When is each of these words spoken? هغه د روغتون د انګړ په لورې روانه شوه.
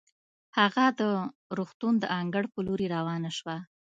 هغه 0.57 0.85
د 0.99 1.01
روغتون 1.57 1.93
د 1.99 2.05
انګړ 2.19 2.43
په 2.53 2.59
لورې 2.67 2.87
روانه 2.95 3.31
شوه. 3.37 3.57